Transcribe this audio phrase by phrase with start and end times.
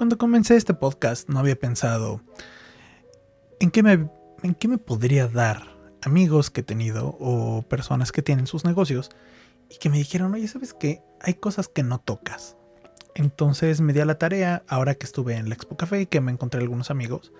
[0.00, 2.22] Cuando comencé este podcast no había pensado
[3.58, 4.08] en qué me,
[4.42, 9.10] en qué me podría dar amigos que he tenido o personas que tienen sus negocios
[9.68, 11.02] y que me dijeron, oye, ¿sabes qué?
[11.20, 12.56] Hay cosas que no tocas.
[13.14, 16.22] Entonces me di a la tarea, ahora que estuve en la Expo Café y que
[16.22, 17.34] me encontré algunos amigos,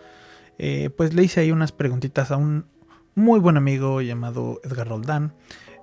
[0.58, 2.66] eh, pues le hice ahí unas preguntitas a un
[3.14, 5.32] muy buen amigo llamado Edgar Roldán.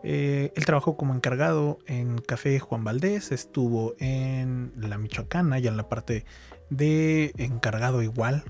[0.03, 5.77] Eh, él trabajó como encargado en Café Juan Valdés, estuvo en la Michoacana, y en
[5.77, 6.25] la parte
[6.69, 8.43] de encargado igual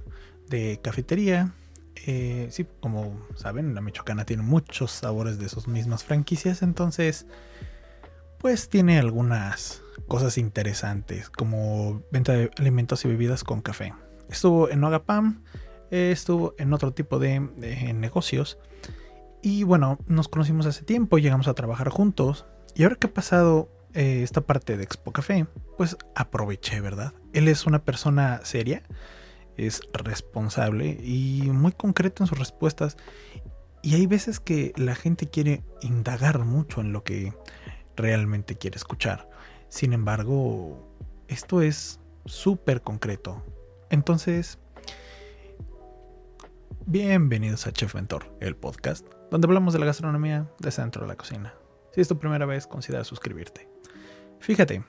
[0.49, 1.53] de cafetería.
[2.05, 7.25] Eh, sí, como saben, la Michoacana tiene muchos sabores de sus mismas franquicias, entonces
[8.37, 13.93] pues tiene algunas cosas interesantes como venta de alimentos y bebidas con café.
[14.29, 15.43] Estuvo en Nogapam,
[15.89, 17.39] eh, estuvo en otro tipo de,
[17.93, 18.59] negocios
[19.47, 23.69] y bueno, nos conocimos hace tiempo, llegamos a trabajar juntos y ahora que ha pasado
[23.93, 25.47] eh, esta parte de Expo Café,
[25.77, 27.13] pues aproveché, ¿verdad?
[27.31, 28.83] Él es una persona seria,
[29.55, 32.97] es responsable y muy concreto en sus respuestas
[33.81, 37.31] y hay veces que la gente quiere indagar mucho en lo que
[37.95, 39.29] realmente quiere escuchar.
[39.69, 40.93] Sin embargo,
[41.29, 43.45] esto es súper concreto.
[43.91, 44.59] Entonces,
[46.89, 51.17] bienvenidos a Chef Mentor, el podcast, donde hablamos de la gastronomía desde dentro de la
[51.17, 51.53] cocina.
[51.91, 53.67] Si es tu primera vez, considera suscribirte.
[54.39, 54.85] Fíjate,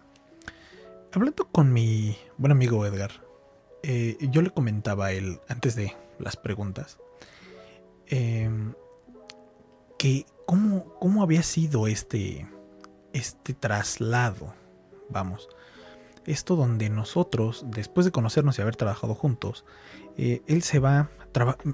[1.13, 3.11] hablando con mi buen amigo Edgar,
[3.83, 6.99] eh, yo le comentaba a él antes de las preguntas
[8.07, 8.75] em,
[9.99, 12.49] que cómo, cómo había sido este,
[13.13, 14.55] este traslado,
[15.09, 15.49] vamos,
[16.27, 19.65] esto donde nosotros, después de conocernos y haber trabajado juntos,
[20.17, 21.11] eh, él se va,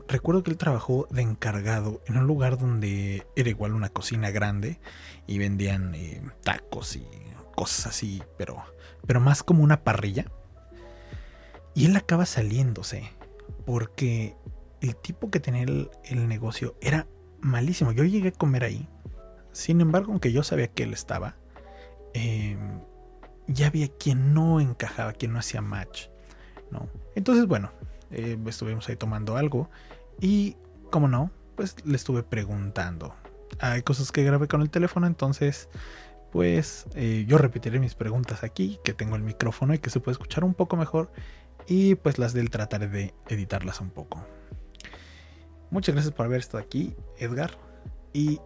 [0.09, 4.81] recuerdo que él trabajó de encargado en un lugar donde era igual una cocina grande
[5.27, 7.07] y vendían eh, tacos y
[7.55, 8.63] cosas así, pero,
[9.07, 10.27] pero más como una parrilla.
[11.75, 13.11] Y él acaba saliéndose
[13.67, 14.37] porque
[14.81, 17.07] el tipo que tenía el, el negocio era
[17.41, 17.93] malísimo.
[17.93, 18.89] Yo llegué a comer ahí
[19.55, 21.37] sin embargo, aunque yo sabía que él estaba,
[22.13, 22.81] em,
[23.47, 26.09] ya había quien no encajaba, quien no hacía match.
[26.73, 26.89] ¿no?
[27.15, 27.71] Entonces, bueno,
[28.15, 29.71] eh, estuvimos ahí tomando algo
[30.21, 30.57] y,
[30.91, 33.15] como no, pues le estuve preguntando.
[33.61, 35.69] Hay cosas que grabé con el teléfono, entonces,
[36.33, 40.15] pues eh, yo repetiré mis preguntas aquí, que tengo el micrófono y que se puede
[40.15, 41.13] escuchar un poco mejor.
[41.67, 44.25] Y pues las del trataré de editarlas un poco.
[45.71, 47.59] Muchas gracias por haber estado aquí, Edgar.
[48.13, 48.41] Y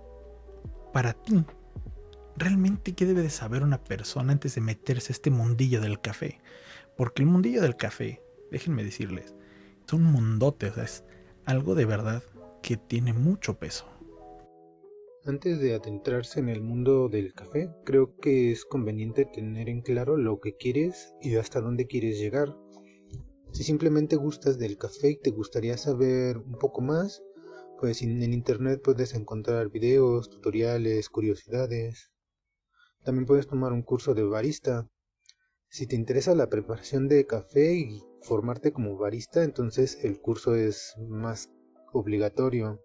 [0.93, 1.45] para ti,
[2.37, 6.41] realmente qué debe de saber una persona antes de meterse a este mundillo del café.
[6.97, 9.35] Porque el mundillo del café, déjenme decirles,
[9.89, 11.03] es un mundote, es
[11.47, 12.23] algo de verdad
[12.63, 13.87] que tiene mucho peso.
[15.25, 20.19] Antes de adentrarse en el mundo del café, creo que es conveniente tener en claro
[20.19, 22.55] lo que quieres y hasta dónde quieres llegar.
[23.53, 27.23] Si simplemente gustas del café y te gustaría saber un poco más,
[27.81, 32.11] pues en internet puedes encontrar videos, tutoriales, curiosidades.
[33.05, 34.87] También puedes tomar un curso de barista.
[35.69, 40.95] Si te interesa la preparación de café y formarte como barista, entonces el curso es
[41.09, 41.51] más
[41.93, 42.83] obligatorio.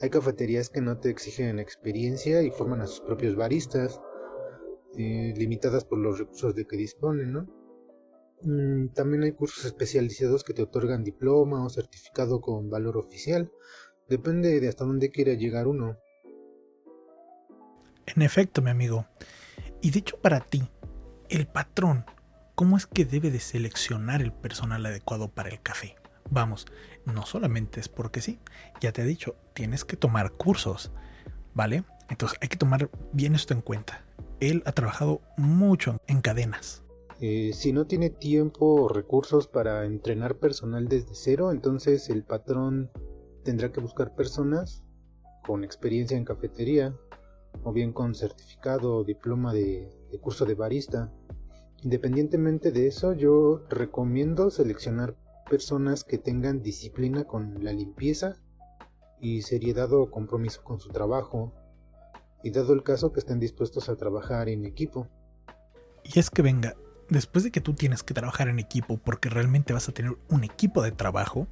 [0.00, 4.00] Hay cafeterías que no te exigen experiencia y forman a sus propios baristas,
[4.96, 7.46] eh, limitadas por los recursos de que disponen, ¿no?
[8.42, 13.50] Mm, también hay cursos especializados que te otorgan diploma o certificado con valor oficial,
[14.10, 15.96] Depende de hasta dónde quiera llegar uno.
[18.06, 19.06] En efecto, mi amigo.
[19.80, 20.68] Y dicho para ti,
[21.30, 22.04] el patrón,
[22.54, 25.96] ¿cómo es que debe de seleccionar el personal adecuado para el café?
[26.30, 26.66] Vamos,
[27.06, 28.38] no solamente es porque sí,
[28.80, 30.92] ya te he dicho, tienes que tomar cursos,
[31.54, 31.84] ¿vale?
[32.08, 34.04] Entonces hay que tomar bien esto en cuenta.
[34.40, 36.82] Él ha trabajado mucho en cadenas.
[37.20, 42.90] Eh, si no tiene tiempo o recursos para entrenar personal desde cero, entonces el patrón
[43.44, 44.82] tendrá que buscar personas
[45.44, 46.94] con experiencia en cafetería
[47.62, 51.12] o bien con certificado o diploma de, curso de barista.
[51.82, 55.16] Independientemente de eso, yo recomiendo seleccionar
[55.48, 58.36] personas que tengan disciplina con la limpieza
[59.20, 61.52] y seriedad o compromiso con su trabajo,
[62.42, 65.08] y dado el caso que estén dispuestos a trabajar en equipo.
[66.04, 66.74] Y es que venga,
[67.08, 70.44] después de que tú tienes que trabajar en equipo porque realmente vas a tener un
[70.44, 71.46] equipo de trabajo,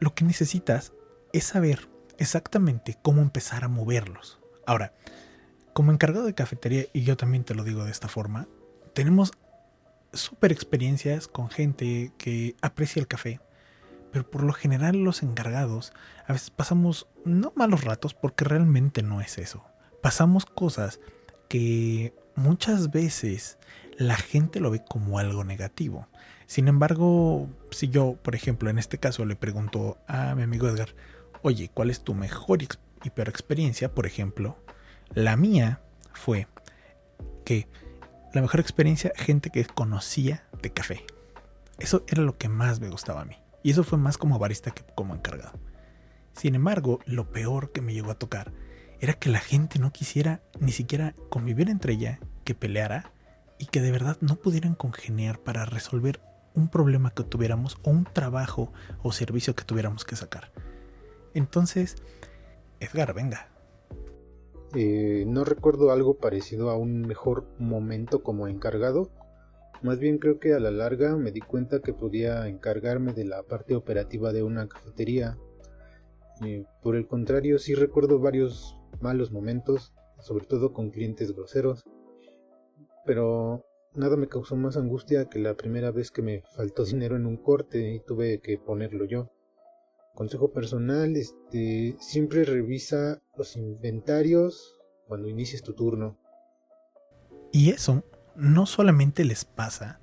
[0.00, 0.92] lo que necesitas
[1.32, 1.88] es saber
[2.18, 4.40] exactamente cómo empezar a moverlos.
[4.66, 4.92] Ahora,
[5.72, 8.48] como encargado de cafetería, y yo también te lo digo de esta forma,
[8.96, 9.32] tenemos
[10.14, 13.40] súper experiencias con gente que aprecia el café,
[14.10, 15.92] pero por lo general los encargados
[16.26, 19.62] a veces pasamos no malos ratos porque realmente no es eso.
[20.02, 20.98] Pasamos cosas
[21.50, 23.58] que muchas veces
[23.98, 26.08] la gente lo ve como algo negativo.
[26.46, 30.94] Sin embargo, si yo, por ejemplo, en este caso le pregunto a mi amigo Edgar,
[31.42, 33.94] oye, ¿cuál es tu mejor y peor experiencia?
[33.94, 34.56] Por ejemplo,
[35.12, 35.82] la mía
[36.14, 36.48] fue
[37.44, 37.68] que
[38.32, 41.04] la mejor experiencia, gente que conocía de café.
[41.78, 43.36] Eso era lo que más me gustaba a mí.
[43.62, 45.58] Y eso fue más como barista que como encargado.
[46.32, 48.52] Sin embargo, lo peor que me llegó a tocar
[49.00, 53.12] era que la gente no quisiera ni siquiera convivir entre ella, que peleara
[53.58, 56.20] y que de verdad no pudieran congeniar para resolver
[56.54, 58.72] un problema que tuviéramos o un trabajo
[59.02, 60.52] o servicio que tuviéramos que sacar.
[61.34, 61.96] Entonces,
[62.80, 63.48] Edgar, venga.
[64.74, 69.10] Eh, no recuerdo algo parecido a un mejor momento como encargado.
[69.82, 73.42] Más bien creo que a la larga me di cuenta que podía encargarme de la
[73.42, 75.38] parte operativa de una cafetería.
[76.44, 81.84] Eh, por el contrario, sí recuerdo varios malos momentos, sobre todo con clientes groseros.
[83.04, 83.64] Pero
[83.94, 87.36] nada me causó más angustia que la primera vez que me faltó dinero en un
[87.36, 89.30] corte y tuve que ponerlo yo.
[90.16, 96.16] Consejo personal, este, siempre revisa los inventarios cuando inicies tu turno.
[97.52, 98.02] Y eso
[98.34, 100.00] no solamente les pasa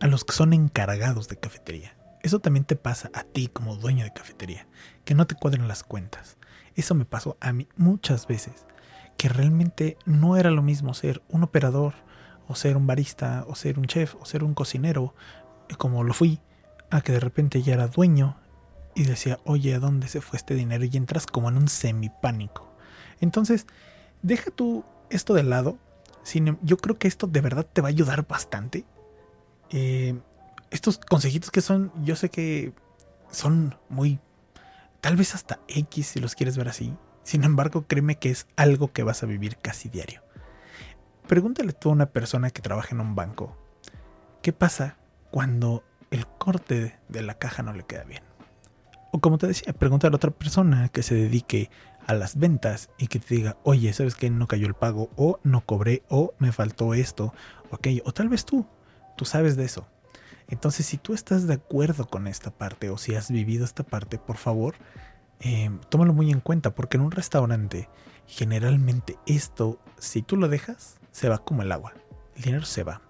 [0.00, 1.96] a los que son encargados de cafetería.
[2.24, 4.66] Eso también te pasa a ti como dueño de cafetería,
[5.04, 6.36] que no te cuadren las cuentas.
[6.74, 8.66] Eso me pasó a mí muchas veces,
[9.16, 11.94] que realmente no era lo mismo ser un operador,
[12.48, 15.14] o ser un barista, o ser un chef, o ser un cocinero,
[15.78, 16.40] como lo fui,
[16.90, 18.41] a que de repente ya era dueño
[18.94, 20.84] y decía, oye, ¿a dónde se fue este dinero?
[20.84, 22.72] Y entras como en un semipánico.
[23.20, 23.66] Entonces,
[24.22, 25.78] deja tú esto de lado.
[26.34, 28.84] Em, yo creo que esto de verdad te va a ayudar bastante.
[29.70, 30.18] Eh,
[30.70, 32.72] estos consejitos que son, yo sé que
[33.30, 34.20] son muy,
[35.00, 36.94] tal vez hasta X si los quieres ver así.
[37.22, 40.22] Sin embargo, créeme que es algo que vas a vivir casi diario.
[41.28, 43.56] Pregúntale tú a una persona que trabaja en un banco,
[44.42, 44.96] ¿qué pasa
[45.30, 48.22] cuando el corte de la caja no le queda bien?
[49.12, 51.70] O como te decía, preguntar a otra persona que se dedique
[52.06, 55.10] a las ventas y que te diga, oye, ¿sabes que no cayó el pago?
[55.16, 57.34] O no cobré, o me faltó esto,
[57.70, 58.02] o aquello.
[58.06, 58.66] O tal vez tú,
[59.16, 59.86] tú sabes de eso.
[60.48, 64.18] Entonces, si tú estás de acuerdo con esta parte o si has vivido esta parte,
[64.18, 64.76] por favor,
[65.40, 67.88] eh, tómalo muy en cuenta, porque en un restaurante,
[68.26, 71.92] generalmente esto, si tú lo dejas, se va como el agua.
[72.34, 73.02] El dinero se va.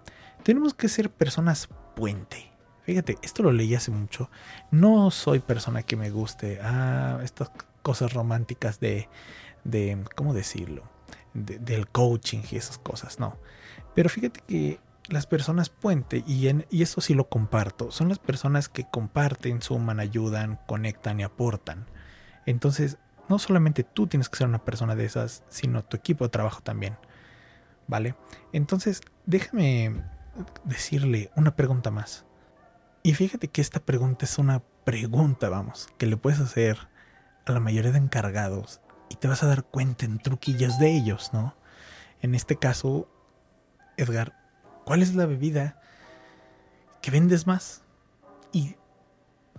[0.43, 2.52] Tenemos que ser personas puente.
[2.83, 4.29] Fíjate, esto lo leí hace mucho.
[4.71, 7.51] No soy persona que me guste ah, estas
[7.81, 9.09] cosas románticas de,
[9.63, 10.91] de ¿cómo decirlo?
[11.33, 13.37] del coaching y esas cosas, no.
[13.95, 18.19] Pero fíjate que las personas puente, y, en, y eso sí lo comparto, son las
[18.19, 21.85] personas que comparten, suman, ayudan, conectan y aportan.
[22.45, 22.97] Entonces,
[23.29, 26.61] no solamente tú tienes que ser una persona de esas, sino tu equipo de trabajo
[26.61, 26.97] también.
[27.87, 28.15] ¿Vale?
[28.53, 30.03] Entonces, déjame
[30.63, 32.25] decirle una pregunta más.
[33.05, 36.87] Y fíjate que esta pregunta es una pregunta, vamos, que le puedes hacer
[37.45, 38.79] a la mayoría de encargados
[39.09, 41.53] y te vas a dar cuenta en truquillas de ellos, ¿no?
[42.21, 43.09] En este caso,
[43.97, 44.33] Edgar,
[44.85, 45.81] ¿cuál es la bebida
[47.01, 47.83] que vendes más
[48.53, 48.77] y,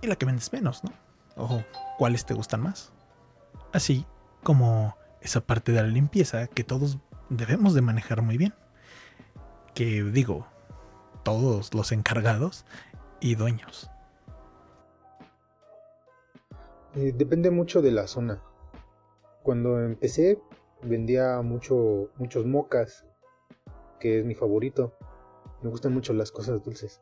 [0.00, 0.92] y la que vendes menos, ¿no?
[1.36, 1.62] Ojo,
[1.98, 2.92] ¿cuáles te gustan más?
[3.74, 4.06] Así
[4.42, 6.96] como esa parte de la limpieza que todos
[7.28, 8.54] debemos de manejar muy bien.
[9.74, 10.46] Que digo,
[11.24, 12.64] todos los encargados
[13.24, 13.90] y dueños?
[16.94, 18.42] Eh, depende mucho de la zona.
[19.42, 20.38] Cuando empecé
[20.82, 23.06] vendía mucho, muchos mocas,
[23.98, 24.92] que es mi favorito.
[25.62, 27.00] Me gustan mucho las cosas dulces.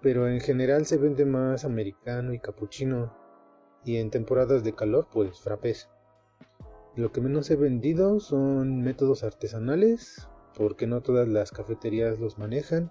[0.00, 3.14] Pero en general se vende más americano y capuchino.
[3.84, 5.90] Y en temporadas de calor, pues frappés.
[6.96, 10.26] Lo que menos he vendido son métodos artesanales,
[10.56, 12.90] porque no todas las cafeterías los manejan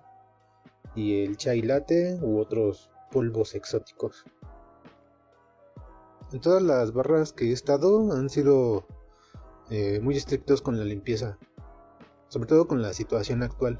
[0.95, 4.25] y el chai latte u otros polvos exóticos.
[6.31, 8.87] En todas las barras que he estado han sido
[9.69, 11.37] eh, muy estrictos con la limpieza,
[12.27, 13.79] sobre todo con la situación actual.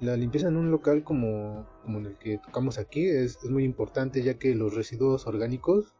[0.00, 4.22] La limpieza en un local como, como en el que tocamos aquí es, muy importante
[4.22, 5.94] ya que los residuos orgánicos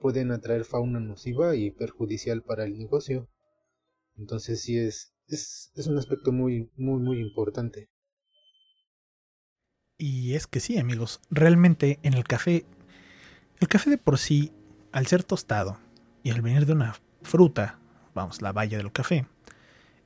[0.00, 3.28] pueden atraer fauna nociva y perjudicial para el negocio.
[4.16, 7.88] Entonces sí es, es, es un aspecto muy, muy, muy importante.
[9.98, 12.66] Y es que sí, amigos, realmente en el café,
[13.60, 14.52] el café de por sí,
[14.92, 15.78] al ser tostado
[16.22, 17.78] y al venir de una fruta,
[18.14, 19.26] vamos, la valla del café,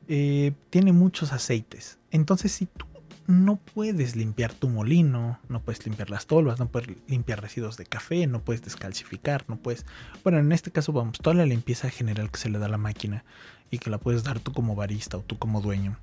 [0.07, 1.99] eh, tiene muchos aceites.
[2.13, 2.87] Entonces, si tú
[3.27, 7.87] no puedes limpiar tu molino, no puedes limpiar las tolvas, no puedes limpiar residuos de
[7.87, 9.87] café, no puedes descalcificar, no puedes...
[10.23, 12.79] Bueno, en este caso vamos, toda la limpieza general que se le da a la
[12.79, 13.25] máquina
[13.73, 15.99] y que la puedes dar tú como barista o tú como dueño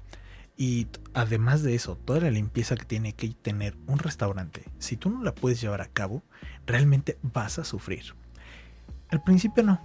[0.58, 5.12] Y además de eso, toda la limpieza que tiene que tener un restaurante, si tú
[5.12, 6.24] no la puedes llevar a cabo,
[6.66, 8.16] realmente vas a sufrir.
[9.10, 9.80] Al principio no,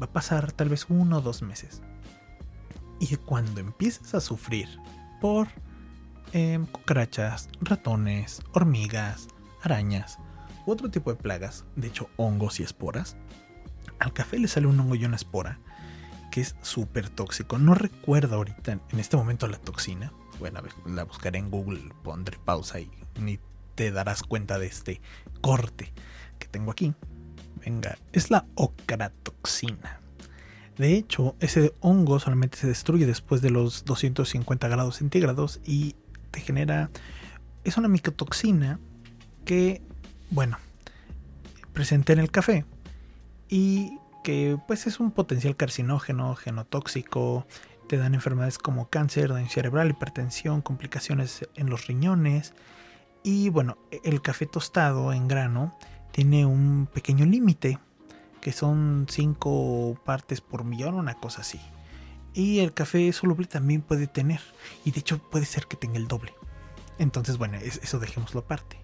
[0.00, 1.82] va a pasar tal vez uno o dos meses.
[3.00, 4.68] Y cuando empieces a sufrir
[5.20, 5.48] por
[6.32, 9.26] em, cucarachas, ratones, hormigas,
[9.62, 10.18] arañas
[10.66, 13.16] u otro tipo de plagas, de hecho hongos y esporas,
[13.98, 15.58] al café le sale un hongo y una espora
[16.32, 17.58] que es súper tóxico.
[17.58, 20.12] No recuerdo ahorita en este momento la toxina.
[20.40, 23.38] Bueno, la buscaré en Google, pondré pausa y ni
[23.74, 25.02] te darás cuenta de este
[25.42, 25.92] corte
[26.38, 26.94] que tengo aquí.
[27.64, 30.00] Venga, es la ocratoxina.
[30.78, 35.94] De hecho, ese hongo solamente se destruye después de los 250 grados centígrados y
[36.30, 36.90] te genera...
[37.62, 38.80] Es una micotoxina
[39.44, 39.82] que,
[40.30, 40.56] bueno,
[41.74, 42.64] presente en el café
[43.48, 47.46] y que pues es un potencial carcinógeno, genotóxico,
[47.88, 52.54] te dan enfermedades como cáncer, daño cerebral, hipertensión, complicaciones en los riñones.
[53.22, 55.76] Y bueno, el café tostado en grano
[56.10, 57.78] tiene un pequeño límite,
[58.40, 61.60] que son 5 partes por millón, una cosa así.
[62.34, 64.40] Y el café soluble también puede tener,
[64.84, 66.34] y de hecho puede ser que tenga el doble.
[66.98, 68.78] Entonces, bueno, eso dejémoslo aparte.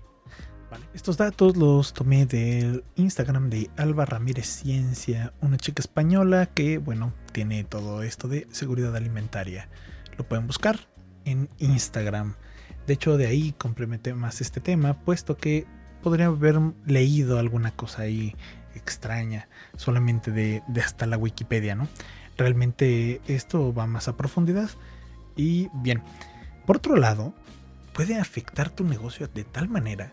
[0.94, 7.12] Estos datos los tomé del Instagram de Alba Ramírez Ciencia, una chica española que, bueno,
[7.32, 9.68] tiene todo esto de seguridad alimentaria.
[10.16, 10.80] Lo pueden buscar
[11.25, 12.34] en Instagram.
[12.87, 15.66] De hecho, de ahí complementé más este tema, puesto que
[16.02, 18.34] podría haber leído alguna cosa ahí
[18.75, 21.88] extraña, solamente de, hasta la Wikipedia, ¿no?
[22.37, 24.70] Realmente esto va más a profundidad.
[25.37, 26.02] Y bien,
[26.66, 27.34] por otro lado,
[27.92, 30.12] puede afectar tu negocio de tal manera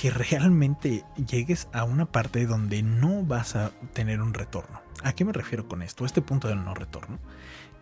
[0.00, 4.80] que realmente llegues a una parte donde no vas a tener un retorno.
[5.02, 6.06] ¿A qué me refiero con esto?
[6.06, 7.18] Este punto del no retorno.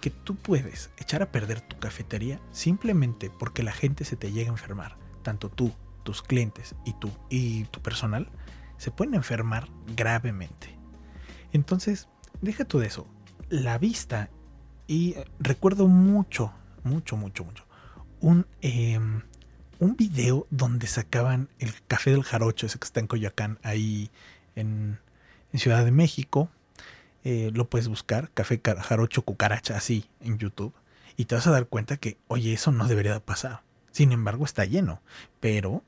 [0.00, 4.48] Que tú puedes echar a perder tu cafetería simplemente porque la gente se te llega
[4.48, 4.96] a enfermar.
[5.22, 5.72] Tanto tú,
[6.02, 8.28] tus clientes y tú y tu personal
[8.78, 10.76] se pueden enfermar gravemente.
[11.52, 12.08] Entonces,
[12.40, 13.06] deja tú de eso.
[13.48, 14.28] La vista,
[14.88, 17.64] y recuerdo mucho, mucho, mucho, mucho,
[18.20, 19.22] un, em,
[19.78, 24.10] un video donde sacaban el café del jarocho, ese que está en Coyoacán, ahí
[24.56, 24.98] en,
[25.54, 26.50] Ciudad de México.
[27.24, 30.74] Eh, lo puedes buscar, café jarocho cucaracha, así en YouTube.
[31.16, 33.62] Y te vas a dar cuenta que, oye, eso no debería pasar.
[33.90, 35.00] Sin embargo, está lleno.
[35.40, 35.82] Pero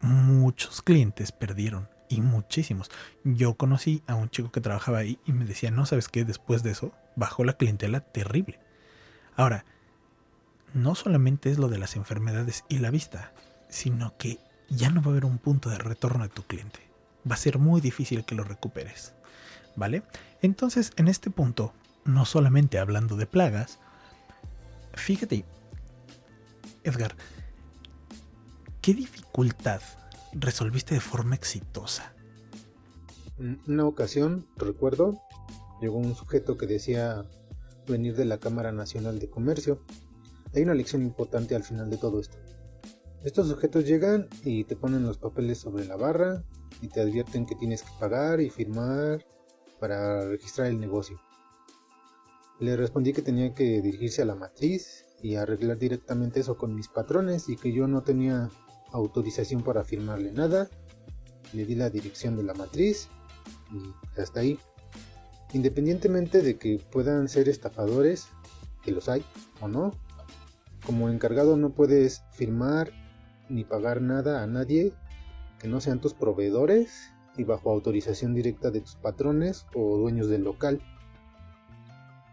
[0.00, 1.88] muchos clientes perdieron.
[2.08, 2.90] Y muchísimos.
[3.24, 6.62] Yo conocí a un chico que trabajaba ahí y me decía, no sabes qué, después
[6.62, 8.60] de eso bajó la clientela terrible.
[9.34, 9.64] Ahora,
[10.74, 13.32] no solamente es lo de las enfermedades y la vista,
[13.68, 16.80] sino que ya no va a haber un punto de retorno de tu cliente.
[17.28, 19.14] Va a ser muy difícil que lo recuperes.
[19.76, 20.02] ¿Vale?
[20.42, 21.72] Entonces, en este punto,
[22.04, 23.78] no solamente hablando de plagas,
[24.94, 25.44] fíjate,
[26.82, 27.14] Edgar,
[28.80, 29.82] ¿qué dificultad
[30.32, 32.12] resolviste de forma exitosa?
[33.66, 35.20] Una ocasión, recuerdo,
[35.80, 37.24] llegó un sujeto que decía
[37.86, 39.82] venir de la Cámara Nacional de Comercio
[40.56, 42.36] hay una lección importante al final de todo esto.
[43.24, 46.44] Estos sujetos llegan y te ponen los papeles sobre la barra
[46.80, 49.24] y te advierten que tienes que pagar y firmar
[49.80, 51.20] para registrar el negocio.
[52.60, 56.88] Le respondí que tenía que dirigirse a la matriz y arreglar directamente eso con mis
[56.88, 58.48] patrones y que yo no tenía
[58.92, 60.70] autorización para firmarle nada.
[61.52, 63.08] Le di la dirección de la matriz
[63.72, 64.58] y hasta ahí.
[65.52, 68.28] Independientemente de que puedan ser estafadores,
[68.82, 69.24] que los hay
[69.60, 69.92] o no,
[70.86, 72.92] como encargado no puedes firmar
[73.48, 74.92] ni pagar nada a nadie
[75.58, 80.44] que no sean tus proveedores y bajo autorización directa de tus patrones o dueños del
[80.44, 80.80] local.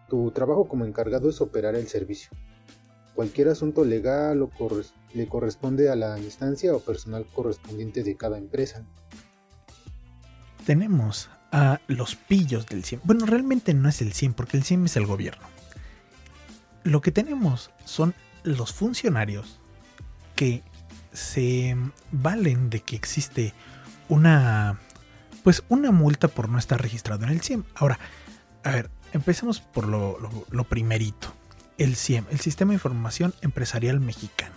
[0.07, 2.29] Tu trabajo como encargado es operar el servicio.
[3.15, 4.50] Cualquier asunto legal o
[5.13, 8.86] le corresponde a la instancia o personal correspondiente de cada empresa.
[10.65, 13.01] Tenemos a los pillos del CIEM.
[13.03, 15.43] Bueno, realmente no es el CIEM porque el CIEM es el gobierno.
[16.83, 19.59] Lo que tenemos son los funcionarios
[20.35, 20.63] que
[21.13, 21.77] se
[22.12, 23.53] valen de que existe
[24.09, 24.79] una
[25.43, 27.63] pues una multa por no estar registrado en el CIEM.
[27.75, 28.00] Ahora,
[28.63, 31.33] a ver, empecemos por lo, primerito.
[31.77, 34.55] El CIEM, el Sistema de Información Empresarial Mexicano.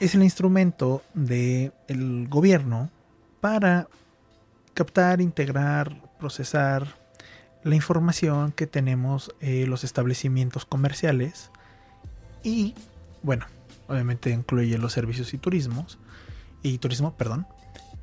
[0.00, 2.90] Es el instrumento del gobierno
[3.40, 3.88] para
[4.74, 6.96] captar, integrar, procesar
[7.62, 11.50] la información que tenemos eh, los establecimientos comerciales
[12.42, 12.74] y
[13.22, 13.46] bueno,
[13.88, 15.98] obviamente incluye los servicios y turismos,
[16.62, 17.46] y turismo, perdón,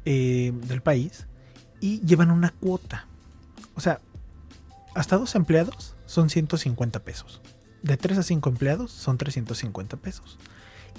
[0.06, 1.27] eh, del país,
[1.79, 3.08] y llevan una cuota.
[3.75, 4.00] O sea,
[4.96, 7.41] hasta dos empleados son 150 pesos.
[7.84, 10.39] de 3 a 5 empleados son 350 pesos.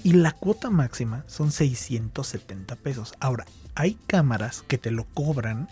[0.03, 3.13] Y la cuota máxima son 670 pesos.
[3.19, 5.67] Ahora, hay cámaras que te lo cobran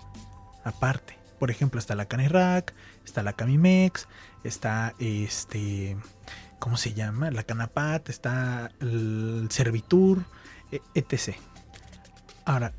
[0.65, 1.17] aparte.
[1.39, 2.74] Por ejemplo, está la Canirac,
[3.05, 4.07] está la Camimex,
[4.43, 5.97] está este,
[6.59, 7.31] ¿cómo se llama?
[7.31, 10.23] La Canapat, está el Servitur,
[10.71, 11.35] e, etc.
[12.45, 12.73] Ahora,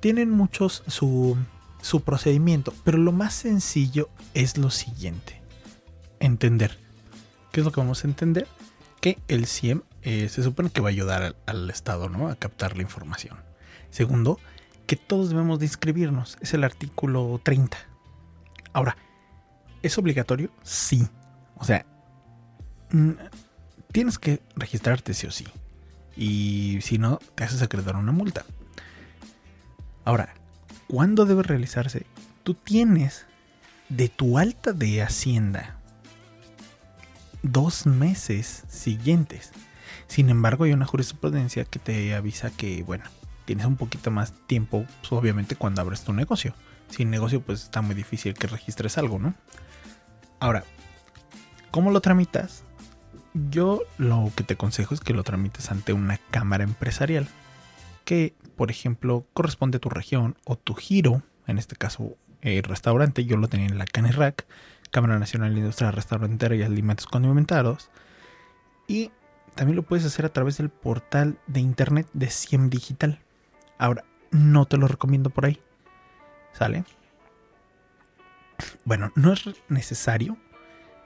[0.00, 1.36] tienen muchos su,
[1.80, 5.40] su procedimiento, pero lo más sencillo es lo siguiente.
[6.20, 6.78] Entender.
[7.52, 8.46] ¿Qué es lo que vamos a entender?
[9.00, 12.28] Que el CIEM eh, se supone que va a ayudar al, Estado ¿no?
[12.28, 13.38] a captar la información.
[13.90, 14.38] Segundo,
[14.86, 16.36] que todos debemos de inscribirnos.
[16.40, 17.76] Es el artículo 30.
[18.72, 18.96] Ahora,
[19.82, 20.50] ¿es obligatorio?
[20.62, 21.06] Sí.
[21.56, 21.86] O sea,
[23.92, 25.46] tienes que registrarte sí o sí.
[26.16, 28.44] Y si no, te haces acreditar una multa.
[30.04, 30.34] Ahora,
[30.86, 32.06] ¿cuándo debe realizarse?
[32.42, 33.26] Tú tienes
[33.88, 35.78] de tu alta de Hacienda
[37.42, 39.52] dos meses siguientes.
[40.06, 43.04] Sin embargo, hay una jurisprudencia que te avisa que, bueno,
[43.44, 46.54] tienes un poquito más tiempo, pues, obviamente, cuando abres tu negocio.
[46.88, 49.34] Sin negocio, pues está muy difícil que registres algo, ¿no?
[50.40, 50.64] Ahora,
[51.70, 52.64] ¿cómo lo tramitas?
[53.34, 57.26] Yo lo que te aconsejo es que lo tramites ante una cámara empresarial
[58.04, 63.24] que, por ejemplo, corresponde a tu región o tu giro, en este caso el restaurante,
[63.24, 64.46] yo lo tenía en la CANERAC,
[64.90, 67.90] Cámara Nacional de Industria Restaurantera y Alimentos Condimentados,
[68.86, 69.10] y
[69.54, 73.20] también lo puedes hacer a través del portal de internet de CIEM Digital.
[73.78, 75.60] Ahora, no te lo recomiendo por ahí.
[76.52, 76.84] ¿Sale?
[78.84, 80.36] Bueno, no es necesario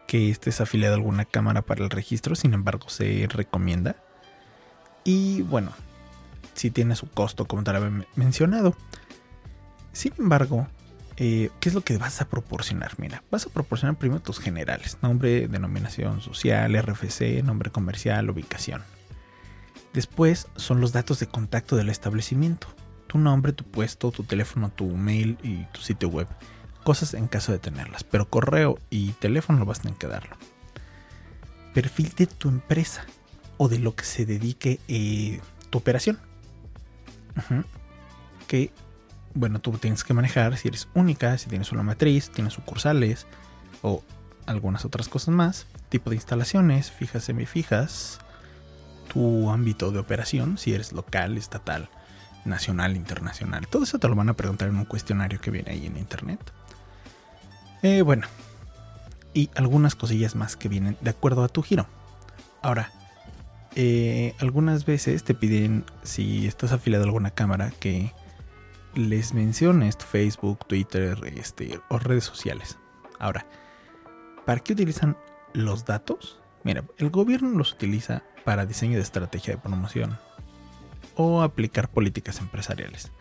[0.08, 3.94] que estés afiliado a alguna cámara para el registro, sin embargo se recomienda.
[5.04, 5.72] Y bueno,
[6.54, 8.74] si tiene su costo, como te lo había mencionado.
[9.92, 10.66] Sin embargo,
[11.18, 12.92] eh, ¿qué es lo que vas a proporcionar?
[12.96, 18.82] Mira, vas a proporcionar primero tus generales, nombre, denominación social, RFC, nombre comercial, ubicación.
[19.92, 22.66] Después son los datos de contacto del establecimiento,
[23.08, 26.28] tu nombre, tu puesto, tu teléfono, tu mail y tu sitio web
[26.88, 30.38] cosas en caso de tenerlas, pero correo y teléfono vas a tener que darlo.
[31.74, 33.04] Perfil de tu empresa
[33.58, 36.18] o de lo que se dedique eh, tu operación.
[38.46, 38.72] Que,
[39.34, 43.26] bueno, tú tienes que manejar si eres única, si tienes una matriz, tienes sucursales
[43.82, 44.02] o
[44.46, 45.66] algunas otras cosas más.
[45.90, 48.18] Tipo de instalaciones, fijas, semifijas.
[49.12, 51.90] Tu ámbito de operación, si eres local, estatal,
[52.46, 53.68] nacional, internacional.
[53.68, 56.40] Todo eso te lo van a preguntar en un cuestionario que viene ahí en internet.
[57.82, 58.26] Eh, bueno,
[59.34, 61.86] y algunas cosillas más que vienen de acuerdo a tu giro.
[62.62, 62.90] Ahora,
[63.76, 68.12] eh, algunas veces te piden, si estás afiliado a alguna cámara, que
[68.94, 72.78] les menciones tu Facebook, Twitter este, o redes sociales.
[73.18, 73.46] Ahora,
[74.44, 75.16] ¿para qué utilizan
[75.52, 76.40] los datos?
[76.64, 80.18] Mira, el gobierno los utiliza para diseño de estrategia de promoción
[81.14, 83.12] o aplicar políticas empresariales.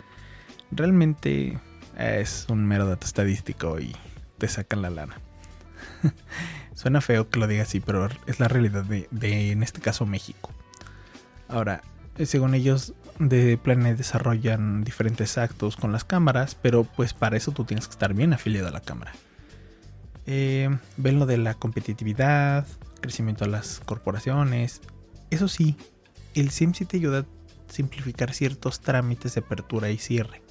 [0.71, 1.59] Realmente
[1.97, 3.95] es un mero dato estadístico y
[4.37, 5.19] te sacan la lana.
[6.75, 10.51] Suena feo que lo diga así, pero es la realidad de, en este caso, México.
[11.47, 11.81] Ahora,
[12.17, 17.51] eh, según ellos, de Planet desarrollan diferentes actos con las cámaras, pero pues para eso
[17.51, 19.13] tú tienes que estar bien afiliado a la cámara.
[20.27, 22.67] Eh, ven lo de la competitividad,
[23.01, 24.81] crecimiento de las corporaciones.
[25.31, 25.77] Eso sí,
[26.35, 27.25] el SIM sí te ayuda a
[27.71, 30.41] simplificar ciertos trámites de apertura y cierre.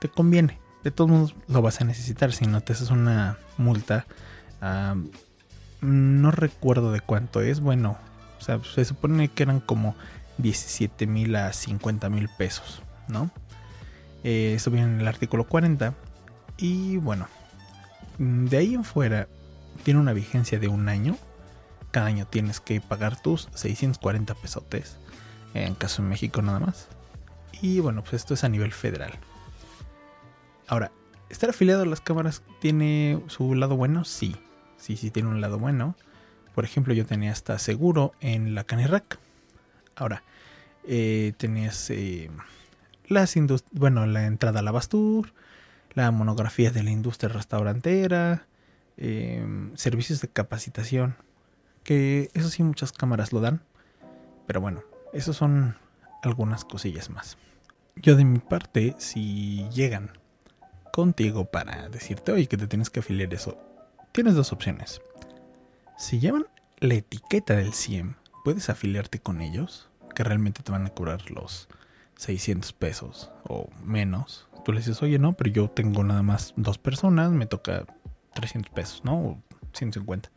[0.00, 2.32] Te conviene de todos modos lo vas a necesitar.
[2.32, 4.06] Si no te haces una multa,
[5.80, 7.58] no recuerdo de cuánto es.
[7.58, 7.98] Bueno,
[8.38, 9.96] se supone que eran como
[10.38, 13.32] 17 mil a 50 mil pesos, ¿no?
[14.22, 15.92] Eh, eso viene en el artículo 40.
[16.56, 17.26] Y bueno,
[18.18, 19.26] de ahí en fuera
[19.82, 21.16] tiene una vigencia de un año.
[21.90, 24.98] Cada año tienes que pagar tus 640 pesotes.
[25.52, 26.86] En caso de México nada más.
[27.60, 29.18] Y bueno, pues esto es a nivel federal.
[30.68, 30.90] Ahora,
[31.28, 34.04] ¿estar afiliado a las cámaras tiene su lado bueno?
[34.04, 34.34] Sí,
[34.76, 35.94] sí, sí tiene un lado bueno.
[36.54, 39.18] Por ejemplo, yo tenía hasta seguro en la Canirac.
[39.94, 40.24] Ahora,
[40.84, 42.30] eh, tenías eh,
[43.06, 43.34] las
[43.72, 45.32] bueno, la entrada a la Bastur,
[45.94, 48.46] la monografía de la industria restaurantera,
[48.96, 51.16] em, servicios de capacitación.
[51.84, 53.62] Que eso sí, muchas cámaras lo dan.
[54.46, 55.76] Pero bueno, esos son
[56.22, 57.38] algunas cosillas más.
[57.94, 60.10] Yo de mi parte, si llegan
[60.96, 63.58] contigo para decirte, oye, que te tienes que afiliar eso,
[64.12, 65.02] tienes dos opciones.
[65.98, 66.46] Si llevan
[66.78, 71.68] la etiqueta del CIEM, puedes afiliarte con ellos, que realmente te van a cobrar los
[72.16, 74.48] 600 pesos o menos.
[74.64, 77.84] Tú le dices, oye, no, pero yo tengo nada más dos personas, me toca
[78.32, 79.18] 300 pesos, ¿no?
[79.18, 79.42] O
[79.74, 80.30] 150.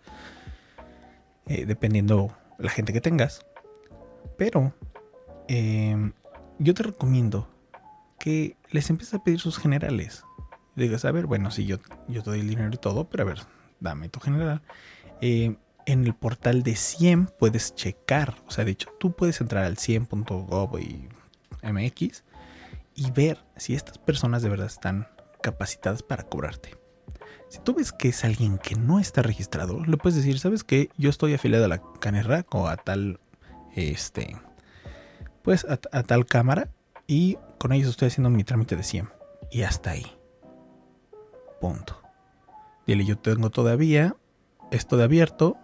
[1.48, 3.46] eh, dependiendo la gente que tengas.
[4.38, 4.74] Pero
[5.48, 6.12] em,
[6.58, 7.48] yo te recomiendo
[8.20, 10.26] que les empieces a pedir sus generales.
[10.86, 13.28] Digas, a ver, bueno, sí, yo, yo te doy el dinero y todo, pero a
[13.28, 13.40] ver,
[13.80, 14.62] dame tu general.
[15.22, 19.66] Eh, en el portal de 100 puedes checar, o sea, de hecho, tú puedes entrar
[19.66, 21.10] al 100.gov y
[21.64, 22.24] MX
[22.96, 25.08] y ver si estas personas de verdad están
[25.42, 26.78] capacitadas para cobrarte.
[27.50, 30.90] Si tú ves que es alguien que no está registrado, le puedes decir, ¿sabes qué?
[30.98, 33.20] Yo estoy afiliado a la Canerrac o a tal,
[33.76, 34.38] este,
[35.42, 36.70] pues a, a tal cámara
[37.08, 39.10] y con ellos estoy haciendo mi trámite de 100.
[39.52, 40.19] Y hasta ahí.
[41.60, 42.02] Punto.
[42.88, 44.16] Dile, yo tengo todavía
[44.72, 45.58] esto de abierto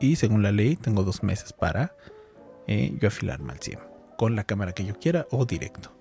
[0.00, 1.94] y según la ley tengo dos meses para
[2.66, 3.78] eh, yo afilarme al 100
[4.16, 5.92] con la cámara que yo quiera o directo.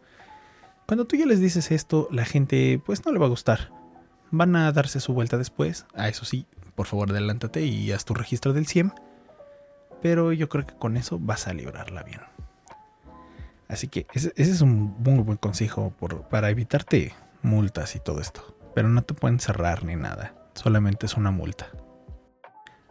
[0.88, 3.72] Cuando tú ya les dices esto, la gente pues no le va a gustar.
[4.30, 5.86] Van a darse su vuelta después.
[5.96, 8.94] A ah, eso sí, por favor adelántate y haz tu registro del 100.
[10.02, 12.22] Pero yo creo que con eso vas a librarla bien.
[13.68, 15.94] Así que ese, es un muy buen consejo
[16.30, 18.61] para evitarte multas y todo esto.
[18.73, 20.34] Pero no te pueden cerrar ni nada.
[20.53, 21.67] Solamente es una multa.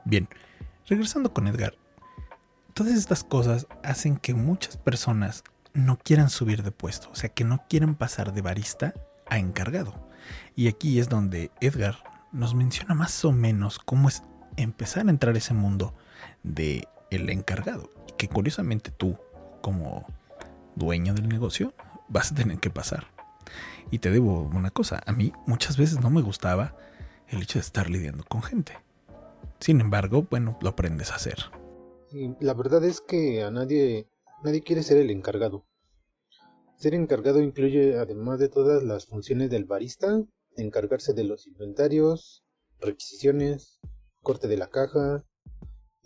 [0.04, 0.28] Bien,
[0.86, 1.74] regresando con Edgar,
[2.74, 7.44] todas estas cosas hacen que muchas personas no quieran subir de puesto, o sea, que
[7.44, 8.94] no quieran pasar de barista
[9.28, 10.08] a encargado.
[10.56, 11.96] Y aquí es donde Edgar
[12.32, 14.22] nos menciona más o menos cómo es
[14.56, 15.94] empezar a entrar ese mundo
[16.42, 17.90] de el encargado.
[18.08, 19.18] Y que curiosamente tú,
[19.62, 20.06] como
[20.76, 21.74] dueño del negocio,
[22.08, 23.06] vas a tener que pasar.
[23.90, 26.76] Y te debo una cosa, a mí muchas veces no me gustaba
[27.29, 28.72] el hecho de estar lidiando con gente.
[29.59, 31.37] Sin embargo, bueno, lo aprendes a hacer.
[32.40, 34.09] la verdad es que a nadie,
[34.42, 35.66] nadie quiere ser el encargado.
[36.76, 40.22] Ser encargado incluye, además de todas las funciones del barista,
[40.57, 42.42] encargarse de los inventarios,
[42.81, 43.81] requisiciones,
[44.22, 45.24] corte de la caja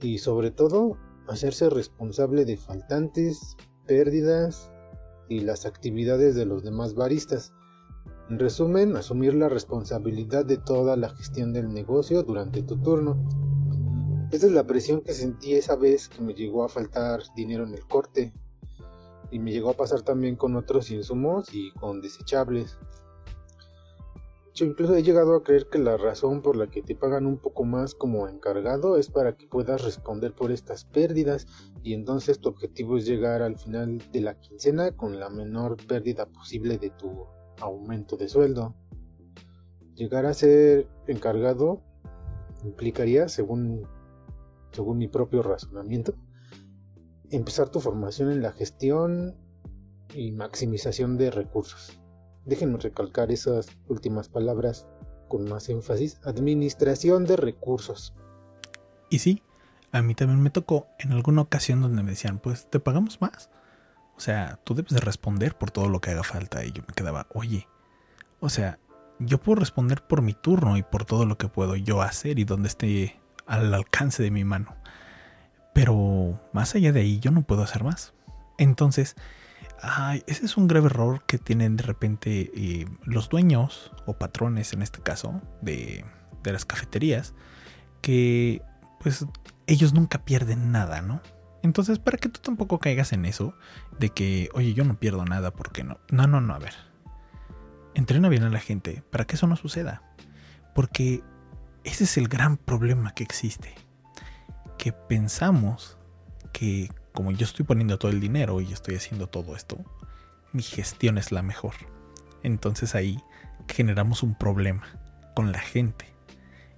[0.00, 4.70] y sobre todo hacerse responsable de faltantes, pérdidas
[5.28, 7.52] y las actividades de los demás baristas.
[8.30, 13.22] En resumen, asumir la responsabilidad de toda la gestión del negocio durante tu turno.
[14.32, 17.74] Esa es la presión que sentí esa vez que me llegó a faltar dinero en
[17.74, 18.32] el corte.
[19.30, 22.78] Y me llegó a pasar también con otros insumos y con desechables.
[24.54, 27.36] Yo incluso he llegado a creer que la razón por la que te pagan un
[27.36, 31.46] poco más como encargado es para que puedas responder por estas pérdidas
[31.82, 36.26] y entonces tu objetivo es llegar al final de la quincena con la menor pérdida
[36.26, 37.26] posible de tu
[37.60, 38.74] aumento de sueldo.
[39.94, 41.82] Llegar a ser encargado
[42.64, 43.86] implicaría, según,
[44.72, 46.14] según mi propio razonamiento,
[47.30, 49.36] empezar tu formación en la gestión
[50.14, 52.00] y maximización de recursos.
[52.44, 54.86] Déjenme recalcar esas últimas palabras
[55.28, 56.20] con más énfasis.
[56.24, 58.14] Administración de recursos.
[59.10, 59.42] Y sí,
[59.92, 63.50] a mí también me tocó en alguna ocasión donde me decían, pues te pagamos más.
[64.16, 66.64] O sea, tú debes de responder por todo lo que haga falta.
[66.64, 67.68] Y yo me quedaba, oye,
[68.40, 68.78] o sea,
[69.18, 72.44] yo puedo responder por mi turno y por todo lo que puedo yo hacer y
[72.44, 74.76] donde esté al alcance de mi mano.
[75.72, 78.14] Pero más allá de ahí, yo no puedo hacer más.
[78.58, 79.16] Entonces,
[79.82, 84.72] ay, ese es un grave error que tienen de repente eh, los dueños o patrones,
[84.72, 86.04] en este caso, de,
[86.42, 87.34] de las cafeterías,
[88.00, 88.62] que
[89.00, 89.26] pues
[89.66, 91.20] ellos nunca pierden nada, ¿no?
[91.64, 93.54] Entonces, para que tú tampoco caigas en eso
[93.98, 95.98] de que, oye, yo no pierdo nada, ¿por qué no?
[96.10, 96.74] No, no, no, a ver.
[97.94, 100.02] Entrena bien a la gente para que eso no suceda.
[100.74, 101.22] Porque
[101.82, 103.74] ese es el gran problema que existe.
[104.76, 105.96] Que pensamos
[106.52, 109.78] que como yo estoy poniendo todo el dinero y estoy haciendo todo esto,
[110.52, 111.72] mi gestión es la mejor.
[112.42, 113.22] Entonces ahí
[113.68, 114.82] generamos un problema
[115.34, 116.14] con la gente.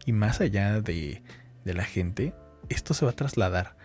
[0.05, 1.25] Y más allá de,
[1.65, 2.37] de la gente,
[2.69, 3.77] esto se va a trasladar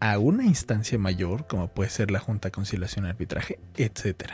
[0.00, 4.32] a una instancia mayor, como puede ser la Junta Conciliación y Arbitraje, etc.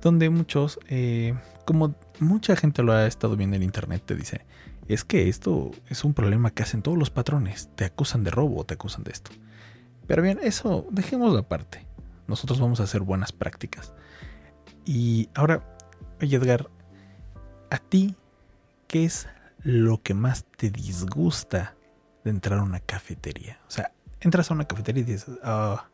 [0.00, 4.44] Donde muchos, eh, como mucha gente lo ha estado viendo en internet, te dice,
[4.88, 8.64] es que esto es un problema que hacen todos los patrones, te acusan de robo
[8.64, 9.30] te acusan de esto.
[10.06, 11.86] Pero bien, eso dejémoslo aparte.
[12.26, 13.92] Nosotros vamos a hacer buenas prácticas.
[14.86, 15.62] Y ahora,
[16.20, 16.70] oye Edgar,
[17.70, 18.16] ¿a ti
[18.86, 19.28] qué es
[19.62, 21.74] lo que más te disgusta
[22.24, 23.60] de entrar a una cafetería?
[23.68, 25.88] O sea, entras a una cafetería y dices, ah,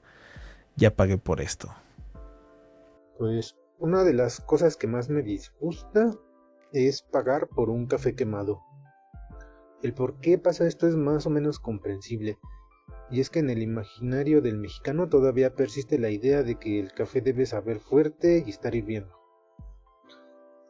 [0.77, 1.69] ya pagué por esto?
[3.19, 6.13] Pues una de las cosas que más me disgusta
[6.73, 8.61] es pagar por un café quemado.
[9.83, 12.39] El por qué pasa esto es más o menos comprensible.
[13.11, 16.93] Y es que en el imaginario del mexicano todavía persiste la idea de que el
[16.93, 19.15] café debe saber fuerte y estar hirviendo.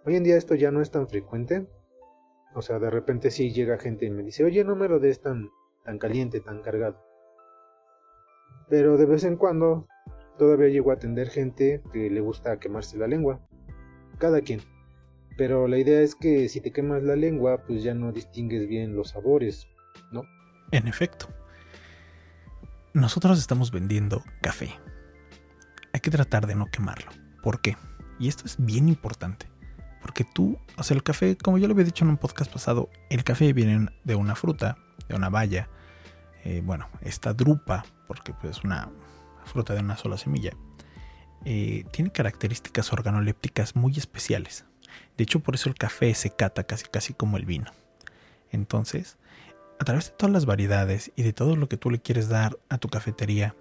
[0.05, 1.67] Hoy en día esto ya no es tan frecuente.
[2.55, 5.21] O sea, de repente sí llega gente y me dice, oye, no me lo des
[5.21, 5.51] tan,
[5.85, 7.14] tan caliente, tan cargado.
[8.69, 9.87] Pero de vez en cuando
[10.39, 13.41] todavía llego a atender gente que le gusta quemarse la lengua.
[14.19, 14.61] Cada quien.
[15.37, 18.95] Pero la idea es que si te quemas la lengua, pues ya no distingues bien
[18.95, 19.67] los sabores,
[20.13, 20.23] ¿no?
[20.71, 21.29] En efecto.
[22.93, 24.71] Nosotros estamos vendiendo café.
[25.93, 27.11] Hay que tratar de no quemarlo.
[27.43, 27.77] ¿Por qué?
[28.21, 29.47] Y esto es bien importante.
[30.01, 32.91] Porque tú, o sea, el café, como yo lo había dicho en un podcast pasado,
[33.11, 34.77] el café viene de una fruta,
[35.09, 35.69] de una baya.
[36.45, 38.91] Eh, bueno, esta drupa, porque pues, es una
[39.45, 40.53] fruta de una sola semilla,
[41.45, 44.65] eh, tiene características organolépticas muy especiales.
[45.17, 47.71] De hecho, por eso el café se cata casi casi como el vino.
[48.51, 49.19] Entonces,
[49.79, 52.59] a través de todas las variedades y de todo lo que tú le quieres dar
[52.69, 53.55] a tu cafetería,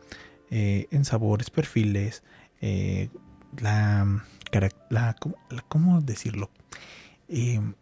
[0.49, 2.23] eh, en sabores, perfiles,
[2.61, 3.09] eh,
[3.59, 4.23] la,
[4.89, 5.15] la,
[5.67, 6.49] ¿cómo decirlo?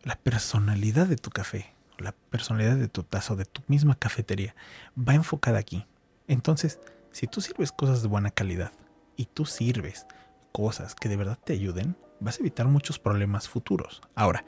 [0.04, 4.56] la personalidad de tu café, la personalidad de tu taza, de tu misma cafetería,
[4.98, 5.86] va enfocada aquí.
[6.28, 6.80] Entonces,
[7.12, 8.72] si tú sirves cosas de buena calidad
[9.16, 10.06] y tú sirves
[10.52, 14.02] cosas que de verdad te ayuden, vas a evitar muchos problemas futuros.
[14.16, 14.46] Ahora,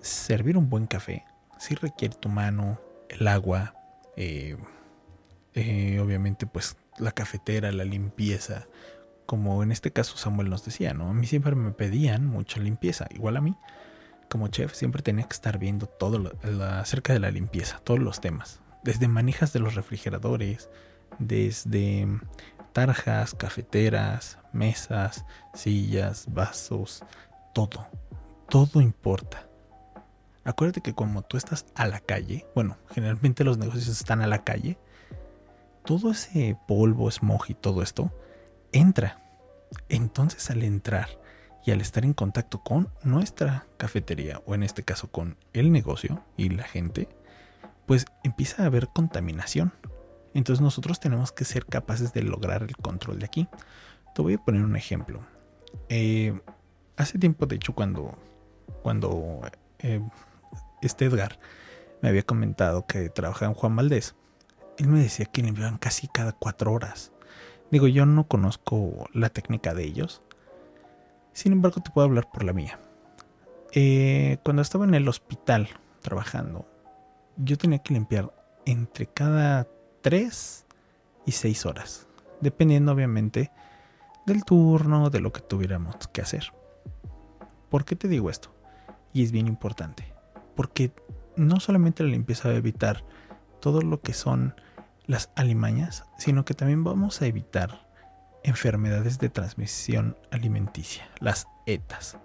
[0.00, 1.24] servir un buen café
[1.60, 3.74] sí requiere tu mano, el agua,
[4.16, 4.56] eh,
[5.54, 8.66] eh, obviamente pues la cafetera, la limpieza,
[9.26, 11.10] como en este caso Samuel nos decía, ¿no?
[11.10, 13.56] A mí siempre me pedían mucha limpieza, igual a mí.
[14.30, 16.32] Como chef siempre tenía que estar viendo todo
[16.78, 20.70] acerca de la limpieza, todos los temas, desde manijas de los refrigeradores,
[21.18, 22.06] desde
[22.72, 27.02] tarjas, cafeteras, mesas, sillas, vasos,
[27.52, 27.88] todo.
[28.48, 29.48] Todo importa.
[30.44, 34.44] Acuérdate que como tú estás a la calle, bueno, generalmente los negocios están a la
[34.44, 34.78] calle,
[35.84, 38.12] todo ese polvo, smog y todo esto
[38.70, 39.20] entra.
[39.88, 41.19] Entonces al entrar
[41.64, 46.24] y al estar en contacto con nuestra cafetería, o en este caso con el negocio
[46.36, 47.08] y la gente,
[47.86, 49.72] pues empieza a haber contaminación.
[50.32, 53.48] Entonces nosotros tenemos que ser capaces de lograr el control de aquí.
[54.14, 55.20] Te voy a poner un ejemplo.
[55.88, 56.40] Eh,
[56.96, 58.16] hace tiempo, de hecho, cuando,
[58.82, 59.40] cuando
[59.80, 60.00] eh,
[60.82, 61.38] este Edgar
[62.00, 64.14] me había comentado que trabajaba en Juan Valdés,
[64.78, 67.12] él me decía que limpiaban casi cada cuatro horas.
[67.70, 70.22] Digo, yo no conozco la técnica de ellos.
[71.40, 72.78] Sin embargo, te puedo hablar por la mía.
[73.72, 75.70] Eh, cuando estaba en el hospital
[76.02, 76.68] trabajando,
[77.38, 78.30] yo tenía que limpiar
[78.66, 79.66] entre cada
[80.02, 80.66] 3
[81.24, 82.06] y 6 horas,
[82.42, 83.50] dependiendo obviamente
[84.26, 86.52] del turno, de lo que tuviéramos que hacer.
[87.70, 88.54] ¿Por qué te digo esto?
[89.14, 90.12] Y es bien importante,
[90.54, 90.92] porque
[91.36, 93.02] no solamente la limpieza va a evitar
[93.60, 94.56] todo lo que son
[95.06, 97.89] las alimañas, sino que también vamos a evitar
[98.44, 102.18] enfermedades de transmisión alimenticia, las ETAs.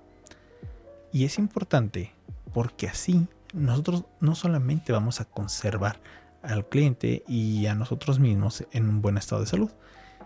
[1.12, 2.14] Y es importante
[2.54, 6.00] porque así nosotros no solamente vamos a conservar
[6.42, 9.72] al cliente y a nosotros mismos en un buen estado de salud,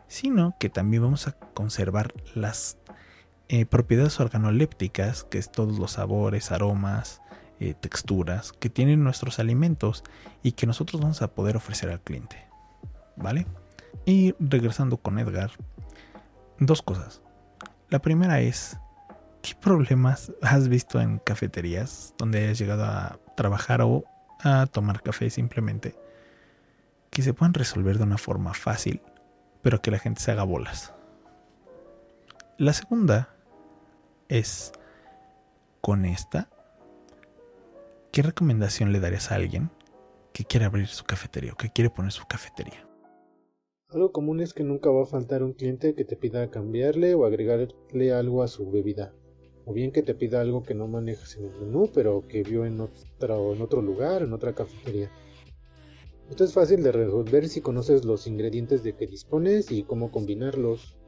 [0.07, 2.77] sino que también vamos a conservar las
[3.47, 7.21] eh, propiedades organolépticas, que es todos los sabores, aromas,
[7.59, 10.03] eh, texturas que tienen nuestros alimentos
[10.43, 12.37] y que nosotros vamos a poder ofrecer al cliente.
[13.15, 13.45] ¿Vale?
[14.05, 15.51] Y regresando con Edgar,
[16.59, 17.21] dos cosas.
[17.89, 18.77] La primera es,
[19.41, 24.03] ¿qué problemas has visto en cafeterías donde has llegado a trabajar o
[24.43, 25.95] a tomar café simplemente?
[27.09, 29.01] que se puedan resolver de una forma fácil,
[29.61, 30.93] pero que la gente se haga bolas.
[32.57, 33.29] La segunda
[34.27, 34.71] es,
[35.81, 36.49] con esta,
[38.11, 39.71] ¿qué recomendación le darías a alguien
[40.33, 42.85] que quiere abrir su cafetería o que quiere poner su cafetería?
[43.91, 47.25] Algo común es que nunca va a faltar un cliente que te pida cambiarle o
[47.25, 49.15] agregarle algo a su bebida.
[49.65, 52.67] O bien que te pida algo que no manejas en el menú, pero que vio
[52.67, 55.09] en otro, en otro lugar, en otra cafetería.
[56.29, 60.99] Esto es fácil de resolver si conoces los ingredientes de que dispones y cómo combinarlos.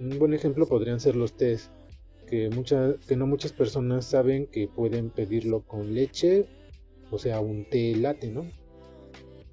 [0.00, 1.70] Un buen ejemplo podrían ser los tés,
[2.26, 2.48] que,
[3.06, 6.46] que no muchas personas saben que pueden pedirlo con leche,
[7.10, 8.46] o sea, un té latte, ¿no?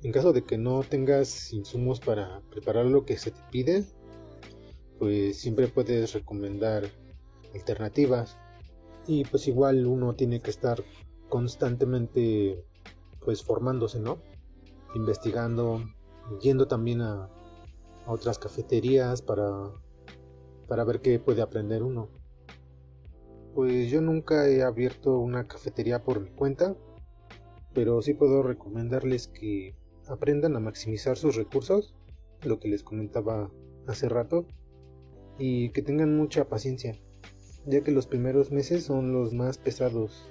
[0.03, 3.85] En caso de que no tengas insumos para preparar lo que se te pide,
[4.97, 6.89] pues siempre puedes recomendar
[7.53, 8.37] alternativas.
[9.07, 10.83] Y pues igual uno tiene que estar
[11.29, 12.63] constantemente
[13.19, 14.19] pues formándose, ¿no?
[14.95, 15.83] investigando,
[16.41, 17.29] yendo también a,
[18.07, 19.71] otras cafeterías para,
[20.67, 22.09] para ver qué puede aprender uno.
[23.53, 26.75] Pues yo nunca he abierto una cafetería por mi cuenta,
[27.73, 29.75] pero sí puedo recomendarles que
[30.09, 31.95] aprendan a maximizar sus recursos,
[32.43, 33.49] lo que les comentaba
[33.87, 34.45] hace rato,
[35.37, 36.99] y que tengan mucha paciencia,
[37.65, 40.29] ya que los primeros meses son los más pesados.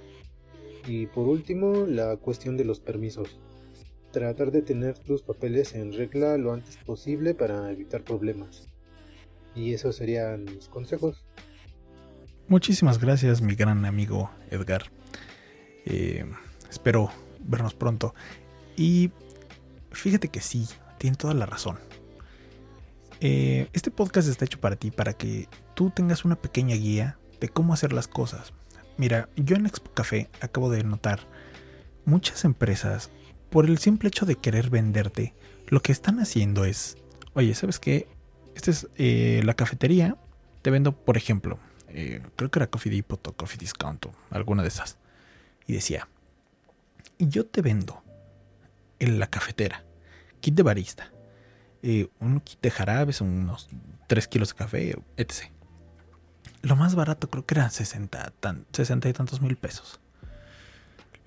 [0.86, 3.38] Y por último, la cuestión de los permisos
[4.10, 8.68] tratar de tener tus papeles en regla lo antes posible para evitar problemas.
[9.54, 11.24] Y esos serían mis consejos.
[12.48, 14.84] Muchísimas gracias, mi gran amigo Edgar.
[15.84, 16.24] Eh,
[16.70, 17.10] espero
[17.40, 18.14] vernos pronto.
[18.76, 19.10] Y
[19.98, 20.66] fíjate que sí,
[20.98, 21.78] tiene toda la razón.
[23.20, 27.48] Eh, este podcast está hecho para ti, para que tú tengas una pequeña guía de
[27.48, 28.52] cómo hacer las cosas.
[28.96, 31.20] Mira, yo en Expo Café acabo de notar
[32.04, 33.10] muchas empresas,
[33.50, 35.34] por el simple hecho de querer venderte,
[35.68, 36.96] lo que están haciendo es,
[37.34, 38.08] oye, ¿sabes qué?
[38.54, 40.16] Esta es eh, la cafetería,
[40.62, 41.58] te vendo, por ejemplo,
[41.88, 44.98] eh, creo que era Coffee Depot o Coffee Discount o alguna de esas.
[45.66, 46.08] Y decía,
[47.18, 48.02] yo te vendo
[48.98, 49.84] en la cafetera,
[50.38, 51.12] kit de barista,
[51.82, 53.68] eh, un kit de jarabes, unos
[54.06, 55.52] 3 kilos de café, etc.
[56.62, 58.32] Lo más barato creo que eran 60,
[58.72, 60.00] 60 y tantos mil pesos.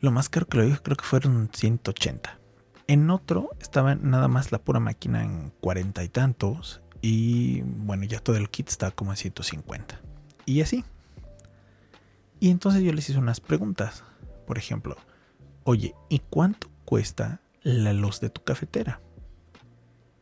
[0.01, 2.39] Lo más caro que lo creo que fueron 180.
[2.87, 6.81] En otro estaba nada más la pura máquina en 40 y tantos.
[7.01, 10.01] Y bueno, ya todo el kit está como en 150.
[10.45, 10.83] Y así.
[12.39, 14.03] Y entonces yo les hice unas preguntas.
[14.47, 14.97] Por ejemplo,
[15.63, 19.01] oye, ¿y cuánto cuesta la luz de tu cafetera?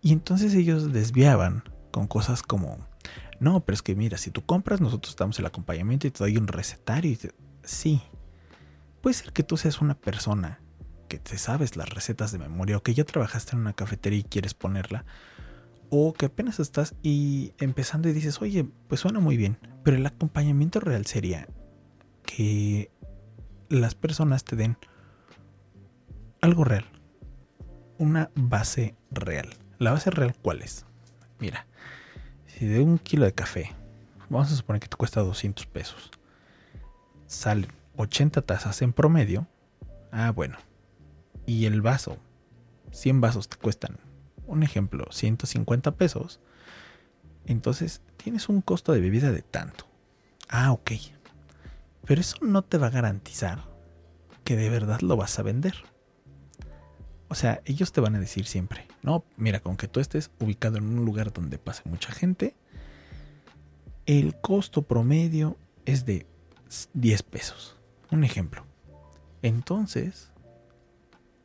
[0.02, 2.78] Y entonces ellos desviaban con cosas como,
[3.40, 6.38] no, pero es que mira, si tú compras, nosotros damos el acompañamiento y te doy
[6.38, 7.18] un recetario.
[7.64, 8.02] Sí,
[9.02, 10.60] puede ser que tú seas una persona
[11.08, 14.24] que te sabes las recetas de memoria o que ya trabajaste en una cafetería y
[14.24, 15.06] quieres ponerla.
[15.90, 19.58] O que apenas estás y empezando y dices, oye, pues suena muy bien.
[19.84, 21.48] Pero el acompañamiento real sería
[22.24, 22.92] que
[23.70, 24.78] las personas te den
[26.42, 26.86] algo real.
[28.00, 29.50] Una base real.
[29.78, 30.86] ¿La base real cuál es?
[31.38, 31.68] Mira,
[32.48, 33.76] si de un kilo de café,
[34.30, 36.10] vamos a suponer que te cuesta 200 pesos,
[37.28, 39.48] salen 80 tazas en promedio,
[40.14, 40.58] ah, bueno,
[41.46, 42.18] y el vaso,
[42.92, 43.98] 100 vasos te cuestan,
[44.48, 46.40] un ejemplo, 150 pesos,
[47.48, 49.86] entonces tienes un costo de bebida de tanto.
[50.48, 50.92] Ah, ok.
[52.06, 53.66] Pero eso no te va a garantizar
[54.46, 55.76] que de verdad lo vas a vender.
[57.30, 60.78] O sea, ellos te van a decir siempre, no, mira, con que tú estés ubicado
[60.78, 62.56] en un lugar donde pase mucha gente,
[64.08, 66.26] el costo promedio es de
[66.94, 67.78] 10 pesos.
[68.10, 68.66] Un ejemplo.
[69.44, 70.32] Entonces,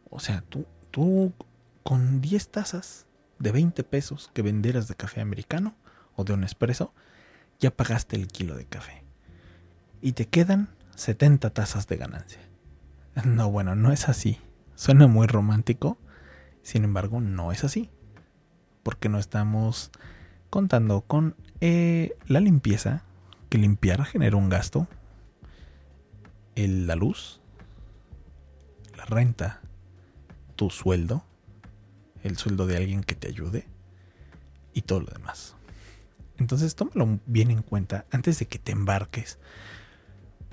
[0.09, 1.35] o sea, tú, tú
[1.83, 3.07] con 10 tazas
[3.38, 5.75] de 20 pesos que venderas de café americano
[6.16, 6.94] o de un espresso,
[7.61, 9.05] ya pagaste el kilo de café.
[10.01, 12.40] Y te quedan 70 tazas de ganancia.
[13.25, 14.38] No, bueno, no es así.
[14.77, 15.99] Suena muy romántico,
[16.63, 17.91] sin embargo no es así,
[18.83, 19.91] porque no estamos
[20.51, 23.05] contando con eh, la limpieza,
[23.49, 24.89] que limpiar genera un gasto,
[26.57, 27.41] el, la luz,
[28.97, 29.61] la renta,
[30.57, 31.25] tu sueldo,
[32.23, 33.67] el sueldo de alguien que te ayude
[34.73, 35.55] y todo lo demás.
[36.37, 39.39] Entonces tómalo bien en cuenta antes de que te embarques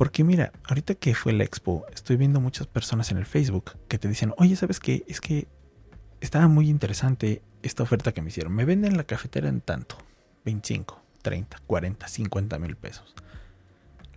[0.02, 4.00] porque mira, ahorita que fue la expo, estoy viendo muchas personas en el Facebook que
[4.00, 5.04] te dicen, oye, ¿sabes qué?
[5.08, 5.48] Es que
[6.22, 8.52] estaba muy interesante esta oferta que me hicieron.
[8.52, 10.00] Me venden la cafetera en tanto,
[10.44, 13.14] 25, 30, 40, 50 mil pesos.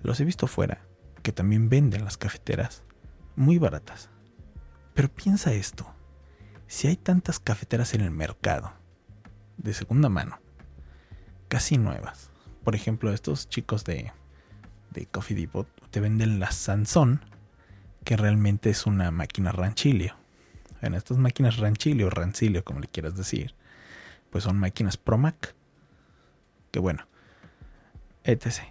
[0.01, 0.81] Los he visto fuera,
[1.23, 2.83] que también venden las cafeteras
[3.37, 4.09] muy baratas.
[4.95, 5.87] Pero piensa esto,
[6.67, 8.73] si hay tantas cafeteras en el mercado,
[9.59, 10.39] de segunda mano,
[11.49, 12.31] casi nuevas,
[12.63, 14.13] por ejemplo, estos chicos de
[14.95, 17.21] de Coffee Depot te venden la Sansón,
[18.03, 20.17] que realmente es una máquina ranchilio.
[20.81, 23.55] En estas máquinas ranchilio o rancilio, como le quieras decir,
[24.31, 25.55] pues son máquinas Promac.
[26.73, 27.07] Que bueno,
[28.25, 28.65] etc.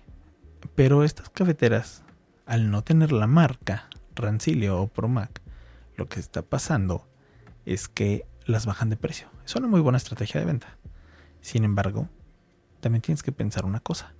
[0.75, 2.03] Pero estas cafeteras,
[2.45, 5.41] al no tener la marca Rancilio o Promac,
[5.95, 7.07] lo que está pasando
[7.65, 9.29] es que las bajan de precio.
[9.45, 10.77] Es una muy buena estrategia de venta.
[11.39, 12.09] Sin embargo,
[12.81, 14.13] también tienes que pensar una cosa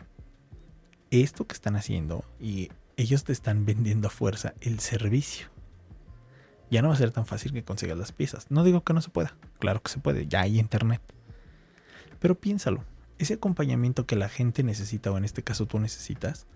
[1.22, 5.48] esto que están haciendo y ellos te están vendiendo a fuerza el servicio.
[6.70, 8.50] Ya no va a ser tan fácil que consigas las piezas.
[8.50, 11.02] No digo que no se pueda, claro que se puede, ya hay internet.
[12.20, 12.84] Pero piénsalo,
[13.20, 16.48] ese acompañamiento que la gente necesita, o en este caso tú necesitas,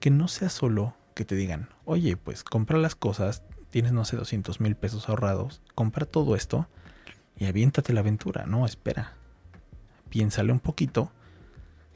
[0.00, 4.16] que no sea solo que te digan, oye, pues compra las cosas, tienes, no sé,
[4.16, 6.68] 200 mil pesos ahorrados, compra todo esto
[7.36, 8.46] y aviéntate la aventura.
[8.46, 9.14] No, espera.
[10.10, 11.10] Piénsale un poquito,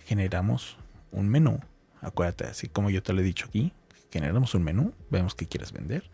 [0.04, 0.76] generamos
[1.12, 1.60] un menú.
[2.00, 3.72] Acuérdate, así como yo te lo he dicho aquí,
[4.10, 6.10] generamos un menú, vemos qué quieres vender.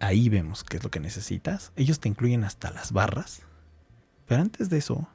[0.00, 1.72] Ahí vemos qué es lo que necesitas.
[1.76, 3.42] Ellos te incluyen hasta las barras.
[4.26, 5.08] Pero antes de eso,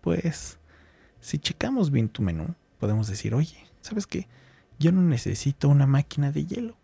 [0.00, 0.58] pues,
[1.20, 4.28] si checamos bien tu menú, podemos decir, oye, ¿sabes qué?
[4.78, 6.76] Yo no necesito una máquina de hielo.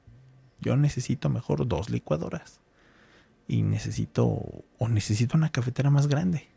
[0.61, 2.61] Yo necesito mejor dos licuadoras.
[3.49, 4.25] y necesito
[4.79, 6.49] o necesito una cafetera más grande.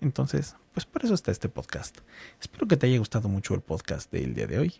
[0.00, 1.98] Entonces, pues por eso está este podcast.
[2.40, 4.74] Espero que te haya gustado mucho el podcast del día de hoy.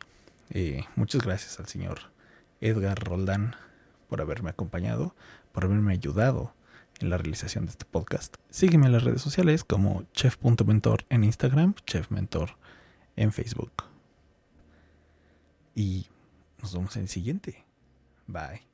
[0.50, 2.00] Eh, muchas gracias al señor
[2.60, 3.54] Edgar Roldán
[4.08, 5.14] por haberme acompañado,
[5.52, 6.52] por haberme ayudado
[7.00, 8.36] en la realización de este podcast.
[8.50, 12.56] Sígueme en las redes sociales como chef.mentor en Instagram, chefmentor
[13.14, 13.84] en Facebook.
[15.76, 16.08] Y
[16.60, 17.64] nos vemos en el siguiente.
[18.26, 18.73] Bye.